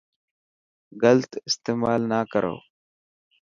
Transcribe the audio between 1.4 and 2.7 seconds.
استيمال نا ڪرو.